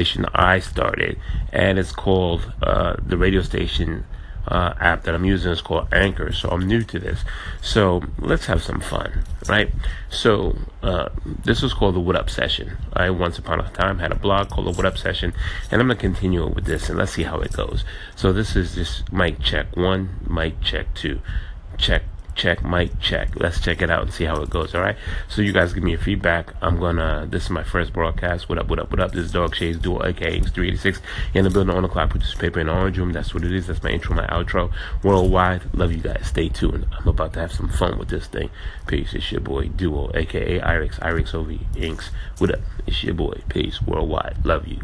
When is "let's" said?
8.18-8.46, 16.98-17.12, 23.36-23.60